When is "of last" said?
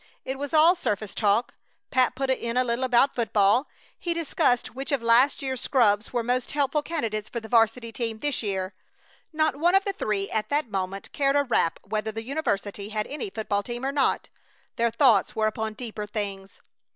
4.91-5.43